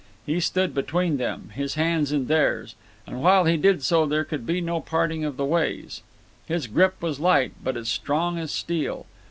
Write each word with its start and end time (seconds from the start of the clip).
He 0.25 0.39
stood 0.39 0.73
between 0.73 1.17
them, 1.17 1.51
his 1.53 1.75
hands 1.75 2.11
in 2.11 2.25
theirs; 2.25 2.73
and 3.05 3.21
while 3.21 3.45
he 3.45 3.55
did 3.55 3.83
so 3.83 4.07
there 4.07 4.23
could 4.25 4.47
be 4.47 4.59
no 4.59 4.79
parting 4.81 5.23
of 5.23 5.37
the 5.37 5.45
ways. 5.45 6.01
His 6.47 6.65
grip 6.65 6.99
was 7.03 7.19
light, 7.19 7.51
but 7.63 7.77
as 7.77 7.87
strong 7.87 8.39
as 8.39 8.49
steel. 8.49 9.05